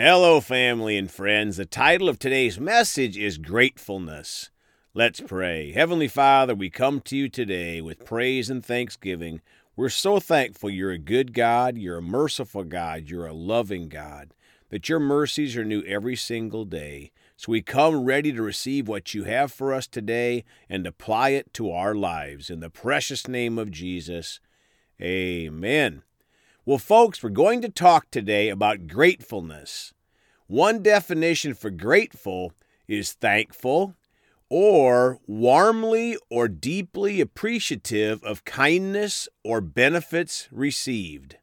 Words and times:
Hello, 0.00 0.40
family 0.40 0.96
and 0.96 1.10
friends. 1.10 1.56
The 1.56 1.66
title 1.66 2.08
of 2.08 2.20
today's 2.20 2.60
message 2.60 3.18
is 3.18 3.36
Gratefulness. 3.36 4.48
Let's 4.94 5.20
pray. 5.20 5.72
Heavenly 5.72 6.06
Father, 6.06 6.54
we 6.54 6.70
come 6.70 7.00
to 7.00 7.16
you 7.16 7.28
today 7.28 7.80
with 7.80 8.04
praise 8.04 8.48
and 8.48 8.64
thanksgiving. 8.64 9.40
We're 9.74 9.88
so 9.88 10.20
thankful 10.20 10.70
you're 10.70 10.92
a 10.92 10.98
good 10.98 11.34
God, 11.34 11.76
you're 11.76 11.98
a 11.98 12.00
merciful 12.00 12.62
God, 12.62 13.10
you're 13.10 13.26
a 13.26 13.32
loving 13.32 13.88
God, 13.88 14.34
that 14.70 14.88
your 14.88 15.00
mercies 15.00 15.56
are 15.56 15.64
new 15.64 15.82
every 15.82 16.14
single 16.14 16.64
day. 16.64 17.10
So 17.36 17.50
we 17.50 17.60
come 17.60 18.04
ready 18.04 18.32
to 18.32 18.40
receive 18.40 18.86
what 18.86 19.14
you 19.14 19.24
have 19.24 19.50
for 19.50 19.74
us 19.74 19.88
today 19.88 20.44
and 20.68 20.86
apply 20.86 21.30
it 21.30 21.52
to 21.54 21.72
our 21.72 21.96
lives. 21.96 22.50
In 22.50 22.60
the 22.60 22.70
precious 22.70 23.26
name 23.26 23.58
of 23.58 23.72
Jesus, 23.72 24.38
amen. 25.02 26.02
Well, 26.68 26.76
folks, 26.76 27.22
we're 27.22 27.30
going 27.30 27.62
to 27.62 27.70
talk 27.70 28.10
today 28.10 28.50
about 28.50 28.88
gratefulness. 28.88 29.94
One 30.48 30.82
definition 30.82 31.54
for 31.54 31.70
grateful 31.70 32.52
is 32.86 33.14
thankful 33.14 33.94
or 34.50 35.18
warmly 35.26 36.18
or 36.28 36.46
deeply 36.46 37.22
appreciative 37.22 38.22
of 38.22 38.44
kindness 38.44 39.30
or 39.42 39.62
benefits 39.62 40.46
received. 40.52 41.38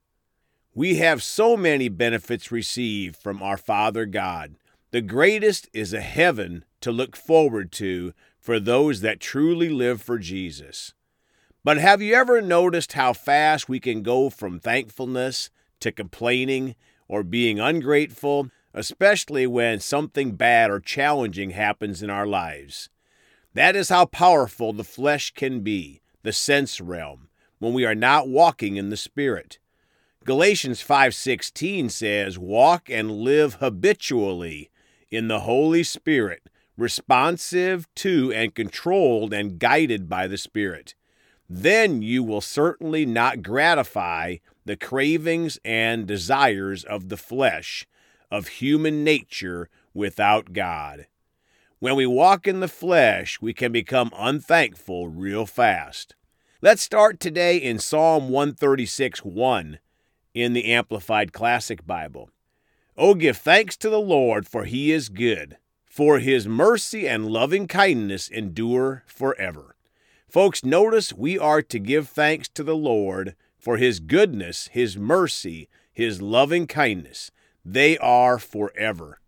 We 0.75 0.97
have 0.97 1.23
so 1.23 1.57
many 1.57 1.89
benefits 1.89 2.51
received 2.51 3.15
from 3.15 3.41
our 3.41 3.57
Father 3.57 4.05
God. 4.05 4.57
The 4.91 5.01
greatest 5.01 5.67
is 5.73 5.91
a 5.91 6.01
heaven 6.01 6.65
to 6.81 6.91
look 6.91 7.15
forward 7.15 7.71
to 7.71 8.13
for 8.39 8.59
those 8.59 9.01
that 9.01 9.21
truly 9.21 9.69
live 9.69 10.03
for 10.03 10.19
Jesus. 10.19 10.93
But 11.65 11.79
have 11.79 11.99
you 11.99 12.13
ever 12.13 12.43
noticed 12.43 12.93
how 12.93 13.13
fast 13.13 13.67
we 13.67 13.79
can 13.79 14.03
go 14.03 14.29
from 14.29 14.59
thankfulness 14.59 15.49
to 15.79 15.91
complaining 15.91 16.75
or 17.07 17.23
being 17.23 17.59
ungrateful, 17.59 18.51
especially 18.71 19.47
when 19.47 19.79
something 19.79 20.35
bad 20.35 20.69
or 20.69 20.79
challenging 20.79 21.49
happens 21.49 22.03
in 22.03 22.11
our 22.11 22.27
lives? 22.27 22.89
That 23.55 23.75
is 23.75 23.89
how 23.89 24.05
powerful 24.05 24.73
the 24.73 24.83
flesh 24.83 25.31
can 25.31 25.61
be, 25.61 26.01
the 26.21 26.31
sense 26.31 26.79
realm, 26.79 27.29
when 27.57 27.73
we 27.73 27.83
are 27.83 27.95
not 27.95 28.29
walking 28.29 28.75
in 28.75 28.91
the 28.91 28.95
spirit. 28.95 29.57
Galatians 30.23 30.83
5:16 30.83 31.89
says, 31.89 32.37
"Walk 32.37 32.91
and 32.91 33.09
live 33.09 33.55
habitually 33.55 34.69
in 35.09 35.29
the 35.29 35.39
Holy 35.39 35.81
Spirit, 35.81 36.43
responsive 36.77 37.87
to 37.95 38.31
and 38.33 38.53
controlled 38.53 39.33
and 39.33 39.57
guided 39.57 40.07
by 40.07 40.27
the 40.27 40.37
Spirit." 40.37 40.93
Then 41.49 42.01
you 42.01 42.23
will 42.23 42.41
certainly 42.41 43.05
not 43.05 43.43
gratify 43.43 44.37
the 44.65 44.75
cravings 44.75 45.59
and 45.63 46.07
desires 46.07 46.83
of 46.83 47.09
the 47.09 47.17
flesh, 47.17 47.85
of 48.31 48.47
human 48.47 49.03
nature 49.03 49.69
without 49.93 50.53
God. 50.53 51.07
When 51.79 51.95
we 51.95 52.05
walk 52.07 52.47
in 52.47 52.61
the 52.61 52.67
flesh, 52.67 53.41
we 53.41 53.53
can 53.53 53.71
become 53.71 54.11
unthankful 54.15 55.07
real 55.07 55.45
fast. 55.45 56.15
Let's 56.61 56.81
start 56.81 57.19
today 57.19 57.57
in 57.57 57.77
Psalm 57.77 58.29
136 58.29 59.23
1 59.23 59.79
in 60.33 60.53
the 60.53 60.65
Amplified 60.65 61.31
Classic 61.31 61.85
Bible. 61.85 62.31
Oh, 62.97 63.13
give 63.13 63.37
thanks 63.37 63.77
to 63.77 63.89
the 63.89 63.99
Lord, 63.99 64.47
for 64.47 64.63
he 64.63 64.91
is 64.91 65.09
good, 65.09 65.57
for 65.85 66.19
his 66.19 66.47
mercy 66.47 67.07
and 67.07 67.27
loving 67.27 67.67
kindness 67.67 68.29
endure 68.29 69.03
forever. 69.05 69.74
Folks, 70.35 70.65
notice 70.65 71.13
we 71.13 71.39
are 71.39 71.61
to 71.61 71.79
give 71.79 72.09
thanks 72.09 72.49
to 72.49 72.61
the 72.61 72.75
Lord 72.75 73.37
for 73.57 73.77
his 73.77 74.01
goodness, 74.01 74.67
his 74.73 74.97
mercy, 74.97 75.69
his 75.93 76.21
loving 76.21 76.67
kindness. 76.67 77.31
They 77.63 77.97
are 77.99 78.37
forever. 78.37 79.21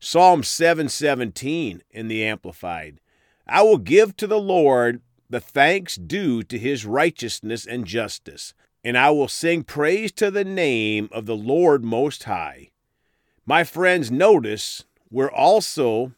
Psalm 0.00 0.42
717 0.42 1.84
in 1.92 2.08
the 2.08 2.24
Amplified. 2.24 2.98
I 3.46 3.62
will 3.62 3.78
give 3.78 4.16
to 4.16 4.26
the 4.26 4.40
Lord 4.40 5.02
the 5.28 5.38
thanks 5.38 5.94
due 5.94 6.42
to 6.42 6.58
his 6.58 6.84
righteousness 6.84 7.64
and 7.64 7.86
justice, 7.86 8.52
and 8.82 8.98
I 8.98 9.10
will 9.10 9.28
sing 9.28 9.62
praise 9.62 10.10
to 10.14 10.32
the 10.32 10.44
name 10.44 11.08
of 11.12 11.26
the 11.26 11.36
Lord 11.36 11.84
Most 11.84 12.24
High. 12.24 12.70
My 13.46 13.62
friends, 13.62 14.10
notice 14.10 14.84
we're 15.12 15.30
also 15.30 16.10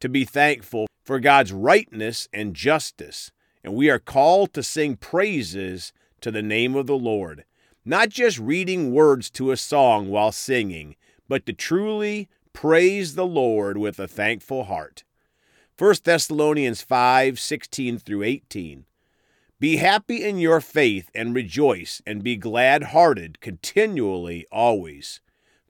to 0.00 0.10
be 0.10 0.26
thankful 0.26 0.88
for 1.02 1.18
God's 1.18 1.54
rightness 1.54 2.28
and 2.34 2.52
justice 2.52 3.30
and 3.68 3.76
we 3.76 3.90
are 3.90 3.98
called 3.98 4.54
to 4.54 4.62
sing 4.62 4.96
praises 4.96 5.92
to 6.22 6.30
the 6.30 6.40
name 6.40 6.74
of 6.74 6.86
the 6.86 6.96
Lord, 6.96 7.44
not 7.84 8.08
just 8.08 8.38
reading 8.38 8.94
words 8.94 9.28
to 9.32 9.50
a 9.50 9.58
song 9.58 10.08
while 10.08 10.32
singing, 10.32 10.96
but 11.28 11.44
to 11.44 11.52
truly 11.52 12.30
praise 12.54 13.14
the 13.14 13.26
Lord 13.26 13.76
with 13.76 13.98
a 13.98 14.08
thankful 14.08 14.64
heart. 14.64 15.04
1 15.78 15.96
Thessalonians 16.02 16.80
5 16.80 17.38
16 17.38 17.98
through 17.98 18.22
18. 18.22 18.86
Be 19.60 19.76
happy 19.76 20.24
in 20.24 20.38
your 20.38 20.62
faith 20.62 21.10
and 21.14 21.34
rejoice 21.34 22.00
and 22.06 22.24
be 22.24 22.36
glad 22.36 22.84
hearted 22.84 23.38
continually, 23.42 24.46
always. 24.50 25.20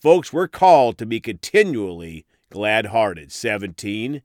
Folks, 0.00 0.32
we're 0.32 0.46
called 0.46 0.98
to 0.98 1.04
be 1.04 1.18
continually 1.18 2.26
glad 2.48 2.86
hearted. 2.86 3.32
17. 3.32 4.22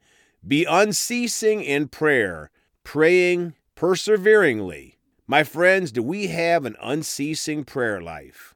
Be 0.48 0.64
unceasing 0.64 1.64
in 1.64 1.88
prayer 1.88 2.52
praying 2.84 3.56
perseveringly. 3.84 4.98
My 5.28 5.44
friends, 5.44 5.92
do 5.92 6.02
we 6.02 6.28
have 6.28 6.64
an 6.64 6.78
unceasing 6.82 7.66
prayer 7.66 8.02
life? 8.02 8.56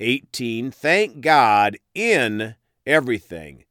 18. 0.00 0.72
Thank 0.72 1.20
God 1.20 1.76
in 1.94 2.56
everything. 2.84 3.66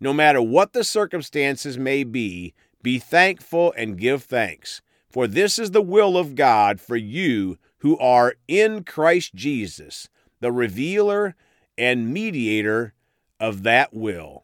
No 0.00 0.12
matter 0.12 0.42
what 0.42 0.72
the 0.72 0.82
circumstances 0.82 1.78
may 1.78 2.02
be, 2.02 2.54
be 2.82 2.98
thankful 2.98 3.72
and 3.76 3.96
give 3.96 4.24
thanks. 4.24 4.82
For 5.08 5.28
this 5.28 5.60
is 5.60 5.70
the 5.70 5.80
will 5.80 6.16
of 6.16 6.34
God 6.34 6.80
for 6.80 6.96
you 6.96 7.56
who 7.78 7.96
are 7.98 8.34
in 8.48 8.82
Christ 8.82 9.36
Jesus, 9.36 10.08
the 10.40 10.50
revealer 10.50 11.36
and 11.78 12.12
mediator 12.12 12.94
of 13.38 13.62
that 13.62 13.94
will. 13.94 14.42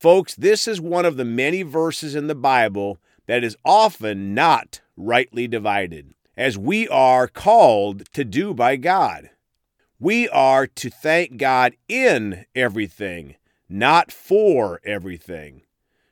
Folks, 0.00 0.34
this 0.34 0.66
is 0.66 0.80
one 0.80 1.04
of 1.04 1.18
the 1.18 1.24
many 1.26 1.60
verses 1.60 2.14
in 2.14 2.28
the 2.28 2.34
Bible 2.34 2.96
that 3.26 3.44
is 3.44 3.58
often 3.62 4.32
not 4.32 4.80
rightly 4.96 5.46
divided, 5.46 6.14
as 6.36 6.58
we 6.58 6.88
are 6.88 7.28
called 7.28 8.12
to 8.12 8.24
do 8.24 8.54
by 8.54 8.76
God. 8.76 9.30
We 9.98 10.28
are 10.28 10.66
to 10.66 10.90
thank 10.90 11.36
God 11.36 11.74
in 11.88 12.46
everything, 12.54 13.36
not 13.68 14.12
for 14.12 14.80
everything. 14.84 15.62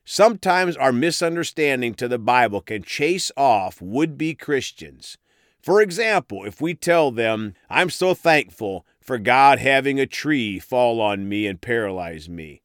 Sometimes 0.05 0.77
our 0.77 0.93
misunderstanding 0.93 1.95
to 1.95 2.09
the 2.09 2.19
Bible 2.19 2.61
can 2.61 2.83
chase 2.83 3.31
off 3.37 3.81
would 3.81 4.19
be 4.19 4.35
Christians. 4.35 5.17
For 5.61 5.81
example, 5.81 6.45
if 6.45 6.61
we 6.61 6.75
tell 6.75 7.13
them, 7.13 7.55
I'm 7.71 7.89
so 7.89 8.15
thankful 8.15 8.85
for 9.01 9.19
God 9.19 9.59
having 9.59 10.01
a 10.01 10.07
tree 10.07 10.59
fall 10.59 11.01
on 11.01 11.29
me 11.29 11.47
and 11.47 11.61
paralyze 11.61 12.29
me. 12.29 12.63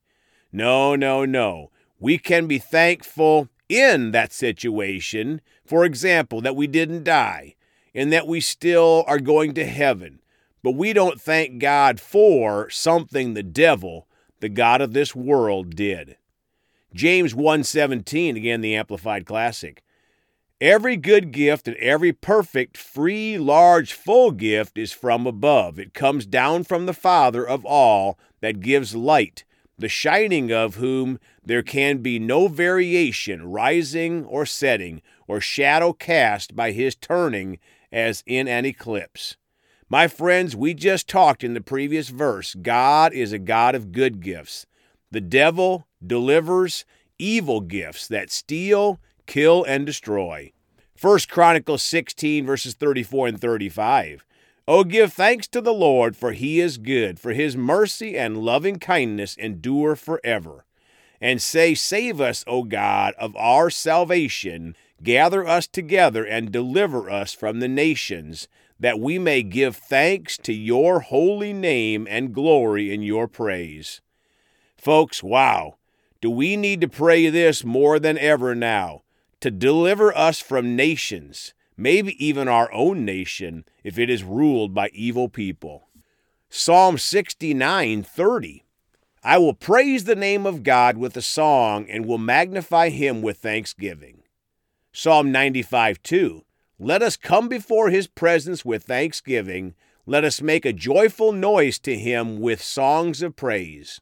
No, 0.52 0.96
no, 0.96 1.26
no. 1.26 1.72
We 2.00 2.18
can 2.18 2.48
be 2.48 2.58
thankful 2.58 3.50
in 3.70 4.12
that 4.12 4.32
situation, 4.34 5.42
for 5.66 5.84
example, 5.86 6.42
that 6.42 6.56
we 6.56 6.68
didn't 6.68 7.04
die 7.04 7.56
and 7.94 8.12
that 8.14 8.28
we 8.28 8.40
still 8.40 9.04
are 9.08 9.20
going 9.20 9.54
to 9.56 9.66
heaven, 9.66 10.20
but 10.64 10.72
we 10.72 10.94
don't 10.94 11.20
thank 11.22 11.60
God 11.60 12.00
for 12.00 12.70
something 12.70 13.34
the 13.34 13.44
devil, 13.44 14.08
the 14.40 14.50
god 14.50 14.82
of 14.82 14.94
this 14.94 15.16
world, 15.16 15.76
did. 15.76 16.18
James 16.94 17.34
1:17 17.34 18.36
again 18.36 18.62
the 18.62 18.76
amplified 18.76 19.26
classic. 19.26 19.84
Every 20.60 20.98
good 20.98 21.32
gift 21.32 21.68
and 21.68 21.78
every 21.78 22.12
perfect, 22.12 22.78
free, 22.78 23.38
large, 23.38 23.94
full 23.94 24.32
gift 24.32 24.78
is 24.78 24.92
from 24.92 25.28
above. 25.28 25.78
It 25.78 25.94
comes 25.94 26.26
down 26.26 26.64
from 26.64 26.88
the 26.88 26.94
Father 26.94 27.48
of 27.48 27.64
all 27.64 28.18
that 28.42 28.60
gives 28.60 28.96
light 28.96 29.44
the 29.78 29.90
shining 29.90 30.52
of 30.52 30.76
whom 30.76 31.20
there 31.44 31.64
can 31.64 32.00
be 32.00 32.20
no 32.20 32.48
variation, 32.48 33.48
rising 33.48 34.26
or 34.26 34.46
setting, 34.46 35.02
or 35.28 35.40
shadow 35.40 35.94
cast 35.94 36.56
by 36.56 36.72
his 36.72 36.96
turning 36.96 37.60
as 37.92 38.24
in 38.26 38.48
an 38.48 38.66
eclipse. 38.66 39.38
My 39.90 40.08
friends, 40.08 40.56
we 40.56 40.74
just 40.74 41.08
talked 41.08 41.44
in 41.44 41.54
the 41.54 41.62
previous 41.62 42.10
verse 42.10 42.56
God 42.56 43.14
is 43.14 43.32
a 43.32 43.40
God 43.40 43.76
of 43.76 43.92
good 43.92 44.22
gifts. 44.22 44.66
The 45.12 45.22
devil 45.22 45.88
delivers 46.06 46.84
evil 47.18 47.62
gifts 47.62 48.08
that 48.08 48.30
steal, 48.30 49.00
kill, 49.26 49.64
and 49.64 49.86
destroy. 49.86 50.52
1 51.00 51.20
Chronicles 51.30 51.84
16, 51.84 52.46
verses 52.46 52.74
34 52.74 53.28
and 53.28 53.42
35. 53.42 54.26
Oh, 54.70 54.84
give 54.84 55.14
thanks 55.14 55.48
to 55.50 55.62
the 55.62 55.74
Lord, 55.74 56.18
for 56.18 56.34
he 56.34 56.60
is 56.60 56.78
good, 56.78 57.20
for 57.20 57.32
his 57.32 57.56
mercy 57.56 58.18
and 58.18 58.38
loving 58.38 58.80
kindness 58.80 59.36
endure 59.38 59.96
forever. 59.96 60.66
And 61.22 61.42
say, 61.42 61.74
Save 61.74 62.20
us, 62.20 62.44
O 62.48 62.64
God, 62.64 63.14
of 63.18 63.36
our 63.38 63.70
salvation. 63.70 64.76
Gather 65.02 65.48
us 65.48 65.68
together 65.68 66.26
and 66.26 66.52
deliver 66.52 67.10
us 67.10 67.34
from 67.34 67.60
the 67.60 67.70
nations, 67.70 68.50
that 68.80 69.00
we 69.00 69.18
may 69.18 69.42
give 69.42 69.78
thanks 69.78 70.38
to 70.40 70.54
your 70.54 71.00
holy 71.00 71.54
name 71.54 72.06
and 72.10 72.34
glory 72.34 72.94
in 72.94 73.02
your 73.02 73.28
praise. 73.28 74.02
Folks, 74.76 75.24
wow. 75.24 75.76
Do 76.20 76.30
we 76.30 76.58
need 76.58 76.82
to 76.82 76.88
pray 76.88 77.30
this 77.30 77.64
more 77.64 78.00
than 78.00 78.18
ever 78.18 78.54
now? 78.54 79.04
To 79.42 79.52
deliver 79.52 80.16
us 80.16 80.40
from 80.40 80.76
nations, 80.76 81.54
maybe 81.78 82.26
even 82.26 82.48
our 82.48 82.72
own 82.74 83.06
nation, 83.06 83.64
if 83.84 83.98
it 83.98 84.10
is 84.10 84.24
ruled 84.24 84.74
by 84.74 84.90
evil 84.90 85.30
people. 85.30 85.88
Psalm 86.50 86.98
69 86.98 88.04
30. 88.04 88.64
I 89.24 89.38
will 89.38 89.54
praise 89.54 90.06
the 90.06 90.16
name 90.16 90.46
of 90.46 90.64
God 90.64 90.98
with 90.98 91.18
a 91.18 91.22
song 91.22 91.86
and 91.90 92.06
will 92.06 92.18
magnify 92.18 92.90
him 92.90 93.22
with 93.22 93.38
thanksgiving. 93.38 94.24
Psalm 94.94 95.32
95 95.32 96.02
2. 96.02 96.44
Let 96.80 97.02
us 97.02 97.18
come 97.18 97.50
before 97.50 97.90
his 97.90 98.08
presence 98.08 98.64
with 98.64 98.84
thanksgiving. 98.84 99.76
Let 100.06 100.24
us 100.24 100.42
make 100.42 100.66
a 100.66 100.72
joyful 100.72 101.34
noise 101.34 101.80
to 101.80 101.98
him 101.98 102.40
with 102.40 102.62
songs 102.62 103.22
of 103.22 103.36
praise. 103.36 104.00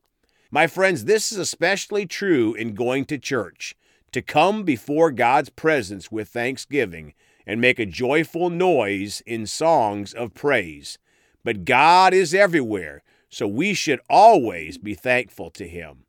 My 0.51 0.67
friends, 0.67 1.05
this 1.05 1.31
is 1.31 1.37
especially 1.37 2.05
true 2.05 2.53
in 2.53 2.75
going 2.75 3.05
to 3.05 3.17
church, 3.17 3.75
to 4.11 4.21
come 4.21 4.63
before 4.63 5.09
God's 5.09 5.49
presence 5.49 6.11
with 6.11 6.29
thanksgiving 6.29 7.13
and 7.45 7.61
make 7.61 7.79
a 7.79 7.85
joyful 7.85 8.49
noise 8.49 9.21
in 9.25 9.45
songs 9.45 10.13
of 10.13 10.33
praise. 10.33 10.97
But 11.43 11.65
God 11.65 12.13
is 12.13 12.33
everywhere, 12.33 13.03
so 13.29 13.47
we 13.47 13.73
should 13.73 13.99
always 14.09 14.77
be 14.77 14.93
thankful 14.93 15.51
to 15.51 15.67
him. 15.67 16.05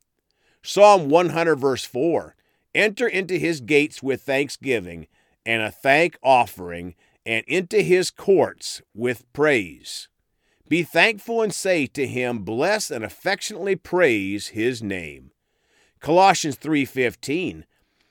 Psalm 0.62 1.08
100, 1.08 1.56
verse 1.56 1.84
4 1.84 2.34
Enter 2.74 3.06
into 3.08 3.38
his 3.38 3.60
gates 3.60 4.02
with 4.02 4.22
thanksgiving 4.22 5.06
and 5.46 5.62
a 5.62 5.70
thank 5.70 6.18
offering, 6.22 6.94
and 7.24 7.44
into 7.46 7.80
his 7.80 8.10
courts 8.10 8.82
with 8.94 9.32
praise. 9.32 10.08
Be 10.68 10.82
thankful 10.82 11.40
and 11.42 11.54
say 11.54 11.86
to 11.86 12.06
him, 12.06 12.40
Bless 12.40 12.90
and 12.90 13.04
affectionately 13.04 13.76
praise 13.76 14.48
his 14.48 14.82
name. 14.82 15.30
Colossians 16.00 16.56
3:15 16.56 17.64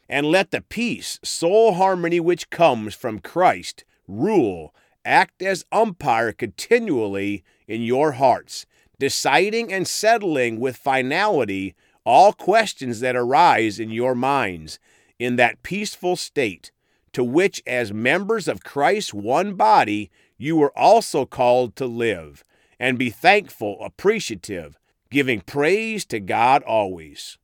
And 0.08 0.28
let 0.28 0.52
the 0.52 0.62
peace, 0.62 1.20
soul 1.24 1.74
harmony 1.74 2.20
which 2.20 2.50
comes 2.50 2.94
from 2.94 3.20
Christ 3.20 3.84
rule, 4.08 4.74
act 5.04 5.42
as 5.42 5.66
umpire 5.72 6.32
continually 6.32 7.44
in 7.68 7.82
your 7.82 8.14
hearts, 8.14 8.66
deciding 9.00 9.74
and 9.74 9.88
settling 9.88 10.60
with 10.60 10.78
finality 10.78 11.76
all 12.06 12.34
questions 12.34 13.00
that 13.00 13.16
arise 13.16 13.80
in 13.80 13.90
your 13.90 14.14
minds 14.14 14.80
in 15.18 15.38
that 15.38 15.64
peaceful 15.64 16.16
state 16.16 16.72
to 17.16 17.24
which, 17.24 17.64
as 17.66 17.94
members 17.94 18.48
of 18.48 18.64
Christ's 18.64 19.14
one 19.14 19.56
body, 19.56 20.12
you 20.38 20.58
were 20.58 20.78
also 20.78 21.26
called 21.26 21.76
to 21.78 21.86
live, 21.86 22.44
and 22.78 23.00
be 23.00 23.10
thankful, 23.10 23.78
appreciative, 23.82 24.78
giving 25.10 25.40
praise 25.40 26.04
to 26.08 26.20
God 26.20 26.62
always. 26.64 27.38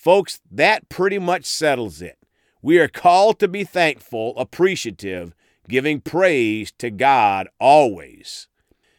Folks, 0.00 0.40
that 0.50 0.88
pretty 0.88 1.18
much 1.18 1.44
settles 1.44 2.00
it. 2.00 2.16
We 2.62 2.78
are 2.78 2.88
called 2.88 3.38
to 3.40 3.48
be 3.48 3.64
thankful, 3.64 4.32
appreciative, 4.38 5.34
giving 5.68 6.00
praise 6.00 6.72
to 6.78 6.90
God 6.90 7.48
always. 7.60 8.48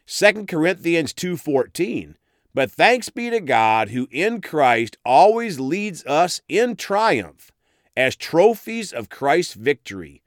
2 0.05 0.45
Corinthians 0.45 1.11
2:14 1.11 2.17
But 2.53 2.69
thanks 2.69 3.09
be 3.09 3.31
to 3.31 3.39
God 3.39 3.89
who 3.89 4.07
in 4.11 4.41
Christ 4.41 4.99
always 5.03 5.59
leads 5.59 6.05
us 6.05 6.39
in 6.47 6.75
triumph 6.75 7.51
as 7.97 8.15
trophies 8.15 8.93
of 8.93 9.09
Christ's 9.09 9.55
victory, 9.55 10.21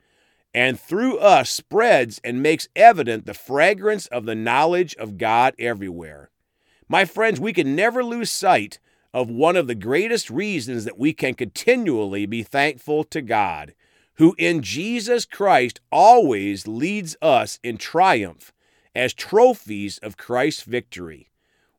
and 0.53 0.81
through 0.81 1.19
us 1.19 1.51
spreads 1.51 2.21
and 2.25 2.43
makes 2.43 2.67
evident 2.75 3.27
the 3.27 3.35
fragrance 3.35 4.09
of 4.09 4.27
the 4.27 4.35
knowledge 4.35 4.97
of 4.97 5.19
God 5.19 5.55
everywhere. 5.57 6.31
My 6.89 7.05
friends, 7.05 7.39
we 7.39 7.53
can 7.53 7.77
never 7.77 8.03
lose 8.03 8.29
sight 8.29 8.81
of 9.15 9.31
one 9.31 9.55
of 9.55 9.69
the 9.69 9.77
greatest 9.77 10.29
reasons 10.29 10.85
that 10.85 10.99
we 10.99 11.13
can 11.13 11.35
continually 11.35 12.27
be 12.27 12.43
thankful 12.43 13.05
to 13.05 13.23
God, 13.23 13.73
who 14.15 14.35
in 14.39 14.61
Jesus 14.61 15.25
Christ 15.25 15.81
always 15.93 16.67
leads 16.67 17.17
us 17.23 17.61
in 17.63 17.77
triumph 17.79 18.53
as 18.93 19.15
trophies 19.15 19.99
of 19.99 20.17
Christ's 20.17 20.65
victory. 20.65 21.31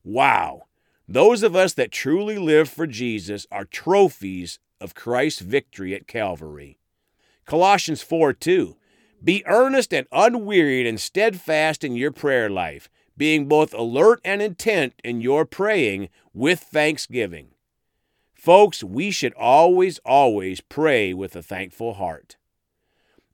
Wow! 0.03 0.63
Those 1.09 1.43
of 1.43 1.57
us 1.57 1.73
that 1.73 1.91
truly 1.91 2.37
live 2.37 2.69
for 2.69 2.87
Jesus 2.87 3.45
are 3.51 3.65
trophies 3.65 4.57
of 4.79 4.95
Christ's 4.95 5.41
victory 5.41 5.93
at 5.93 6.07
Calvary. 6.07 6.79
Colossians 7.45 8.01
4 8.01 8.31
2. 8.31 8.77
Be 9.21 9.43
earnest 9.45 9.93
and 9.93 10.07
unwearied 10.11 10.87
and 10.87 10.99
steadfast 10.99 11.83
in 11.83 11.95
your 11.95 12.11
prayer 12.11 12.49
life, 12.49 12.89
being 13.17 13.47
both 13.47 13.73
alert 13.73 14.19
and 14.23 14.41
intent 14.41 14.93
in 15.03 15.21
your 15.21 15.45
praying 15.45 16.09
with 16.33 16.59
thanksgiving. 16.59 17.49
Folks, 18.33 18.83
we 18.83 19.11
should 19.11 19.33
always, 19.33 19.99
always 20.05 20.61
pray 20.61 21.13
with 21.13 21.35
a 21.35 21.43
thankful 21.43 21.95
heart. 21.95 22.37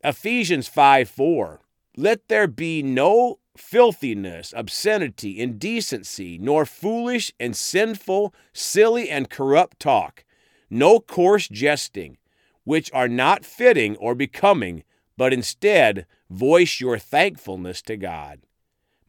Ephesians 0.04 0.68
5 0.68 1.10
4. 1.10 1.62
Let 1.98 2.28
there 2.30 2.48
be 2.48 2.82
no 2.82 3.40
filthiness, 3.58 4.54
obscenity, 4.56 5.40
indecency, 5.40 6.38
nor 6.38 6.66
foolish 6.66 7.34
and 7.40 7.56
sinful, 7.56 8.34
silly 8.54 9.10
and 9.10 9.30
corrupt 9.30 9.80
talk 9.80 10.24
no 10.72 11.02
coarse 11.02 11.50
jesting, 11.50 12.18
which 12.64 12.90
are 12.94 13.10
not 13.10 13.46
fitting 13.46 13.98
or 13.98 14.16
becoming, 14.16 14.84
but 15.18 15.34
instead 15.34 16.08
voice 16.30 16.80
your 16.80 16.98
thankfulness 16.98 17.82
to 17.84 17.98
God. 17.98 18.40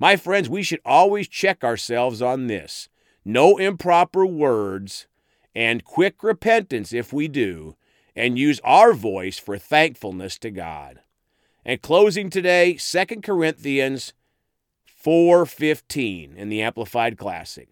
My 0.03 0.17
friends, 0.17 0.49
we 0.49 0.65
should 0.65 0.81
always 0.85 1.29
check 1.29 1.63
ourselves 1.63 2.21
on 2.21 2.49
this. 2.49 2.89
No 3.25 3.57
improper 3.57 4.27
words 4.27 5.07
and 5.55 5.85
quick 5.85 6.25
repentance 6.25 6.93
if 6.93 7.13
we 7.13 7.29
do, 7.29 7.77
and 8.17 8.37
use 8.37 8.61
our 8.65 8.95
voice 8.95 9.39
for 9.39 9.59
thankfulness 9.59 10.41
to 10.41 10.51
God. 10.51 11.03
And 11.65 11.81
closing 11.81 12.31
today, 12.31 12.79
2 12.79 13.23
Corinthians 13.23 14.13
4:15 14.85 16.37
in 16.37 16.49
the 16.49 16.63
Amplified 16.63 17.17
Classic. 17.17 17.69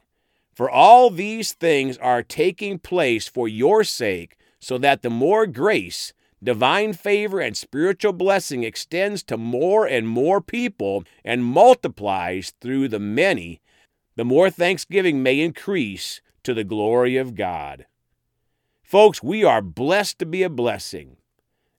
For 0.54 0.70
all 0.70 1.10
these 1.10 1.52
things 1.52 1.98
are 1.98 2.22
taking 2.22 2.78
place 2.78 3.26
for 3.26 3.48
your 3.48 3.82
sake, 3.82 4.36
so 4.60 4.78
that 4.78 5.02
the 5.02 5.10
more 5.10 5.48
grace, 5.48 6.12
divine 6.42 6.92
favor, 6.92 7.40
and 7.40 7.56
spiritual 7.56 8.12
blessing 8.12 8.64
extends 8.64 9.22
to 9.24 9.36
more 9.36 9.86
and 9.86 10.08
more 10.08 10.40
people 10.40 11.04
and 11.24 11.44
multiplies 11.44 12.52
through 12.60 12.88
the 12.88 12.98
many, 12.98 13.60
the 14.16 14.24
more 14.24 14.50
thanksgiving 14.50 15.22
may 15.22 15.40
increase 15.40 16.20
to 16.42 16.54
the 16.54 16.64
glory 16.64 17.16
of 17.16 17.34
God. 17.34 17.86
Folks, 18.82 19.22
we 19.22 19.44
are 19.44 19.62
blessed 19.62 20.18
to 20.18 20.26
be 20.26 20.42
a 20.42 20.50
blessing. 20.50 21.16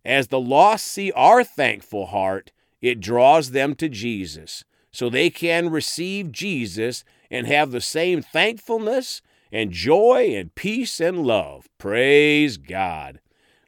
As 0.05 0.27
the 0.27 0.39
lost 0.39 0.87
see 0.87 1.11
our 1.11 1.43
thankful 1.43 2.07
heart, 2.07 2.51
it 2.81 2.99
draws 2.99 3.51
them 3.51 3.75
to 3.75 3.89
Jesus, 3.89 4.63
so 4.91 5.09
they 5.09 5.29
can 5.29 5.69
receive 5.69 6.31
Jesus 6.31 7.03
and 7.29 7.47
have 7.47 7.71
the 7.71 7.81
same 7.81 8.21
thankfulness 8.21 9.21
and 9.51 9.71
joy 9.71 10.33
and 10.35 10.55
peace 10.55 10.99
and 10.99 11.25
love. 11.25 11.67
Praise 11.77 12.57
God. 12.57 13.19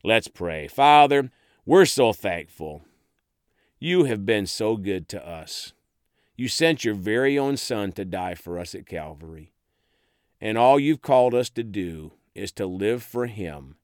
Let's 0.06 0.28
pray. 0.28 0.68
Father, 0.68 1.32
we're 1.66 1.86
so 1.86 2.12
thankful. 2.12 2.82
You 3.80 4.04
have 4.04 4.26
been 4.26 4.46
so 4.46 4.76
good 4.76 5.08
to 5.10 5.28
us. 5.28 5.72
You 6.36 6.50
sent 6.50 6.84
your 6.84 6.94
very 6.94 7.40
own 7.40 7.56
Son 7.56 7.94
to 7.94 8.04
die 8.04 8.36
for 8.36 8.60
us 8.60 8.76
at 8.76 8.86
Calvary. 8.86 9.54
And 10.42 10.58
all 10.58 10.78
you've 10.78 11.02
called 11.02 11.34
us 11.34 11.50
to 11.52 11.64
do 11.64 12.12
is 12.36 12.52
to 12.54 12.66
live 12.66 13.02
for 13.02 13.28
Him, 13.28 13.76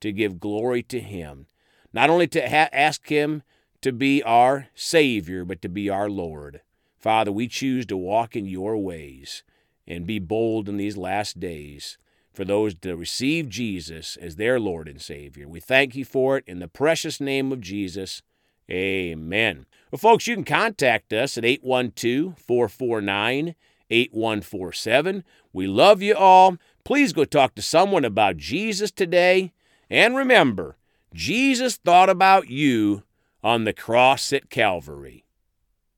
to 0.00 0.12
give 0.12 0.40
glory 0.40 0.82
to 0.84 0.98
Him, 0.98 1.46
not 1.92 2.08
only 2.08 2.26
to 2.28 2.48
ha- 2.48 2.70
ask 2.72 3.06
Him 3.08 3.42
to 3.82 3.92
be 3.92 4.22
our 4.22 4.68
Savior, 4.74 5.44
but 5.44 5.60
to 5.60 5.68
be 5.68 5.90
our 5.90 6.08
Lord. 6.08 6.62
Father, 6.96 7.30
we 7.30 7.48
choose 7.48 7.84
to 7.86 7.98
walk 7.98 8.34
in 8.34 8.46
your 8.46 8.78
ways 8.78 9.42
and 9.86 10.06
be 10.06 10.18
bold 10.18 10.70
in 10.70 10.78
these 10.78 10.96
last 10.96 11.38
days 11.38 11.98
for 12.36 12.44
those 12.44 12.74
to 12.74 12.94
receive 12.94 13.48
Jesus 13.48 14.16
as 14.16 14.36
their 14.36 14.60
Lord 14.60 14.86
and 14.86 15.00
Savior. 15.00 15.48
We 15.48 15.58
thank 15.58 15.96
you 15.96 16.04
for 16.04 16.36
it 16.36 16.44
in 16.46 16.58
the 16.58 16.68
precious 16.68 17.20
name 17.20 17.50
of 17.50 17.60
Jesus. 17.60 18.22
Amen. 18.70 19.66
Well, 19.90 19.98
folks, 19.98 20.26
you 20.26 20.34
can 20.34 20.44
contact 20.44 21.12
us 21.12 21.38
at 21.38 21.44
812 21.44 22.38
449 22.38 23.54
8147. 23.88 25.24
We 25.52 25.66
love 25.66 26.02
you 26.02 26.14
all. 26.14 26.58
Please 26.84 27.12
go 27.12 27.24
talk 27.24 27.54
to 27.54 27.62
someone 27.62 28.04
about 28.04 28.36
Jesus 28.36 28.90
today. 28.90 29.52
And 29.88 30.16
remember, 30.16 30.76
Jesus 31.14 31.76
thought 31.76 32.10
about 32.10 32.48
you 32.48 33.04
on 33.42 33.64
the 33.64 33.72
cross 33.72 34.32
at 34.32 34.50
Calvary. 34.50 35.25